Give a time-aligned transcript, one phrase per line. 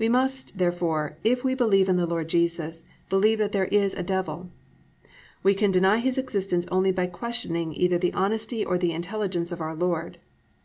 [0.00, 4.02] We must, therefore, _if we believe in the Lord Jesus, believe that there is a
[4.02, 4.50] Devil.
[5.44, 9.60] We can deny his existence only by questioning either the honesty or the intelligence of
[9.60, 10.18] our Lord.